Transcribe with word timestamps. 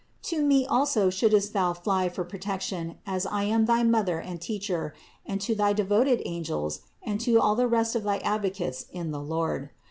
To 0.23 0.41
me 0.41 0.65
also 0.65 1.11
shouldst 1.11 1.53
thou 1.53 1.73
fly 1.73 2.09
for 2.09 2.23
protection 2.23 2.97
as 3.05 3.27
I 3.27 3.43
am 3.43 3.65
thy 3.67 3.83
Mother 3.83 4.17
and 4.17 4.41
Teacher, 4.41 4.95
and 5.27 5.39
to 5.41 5.53
thy 5.53 5.73
devoted 5.73 6.23
angels, 6.25 6.79
and 7.03 7.21
to 7.21 7.39
all 7.39 7.53
the 7.53 7.67
rest 7.67 7.95
of 7.95 8.01
thy 8.01 8.17
advocates 8.17 8.87
in 8.91 9.11
the 9.11 9.21
Lord. 9.21 9.69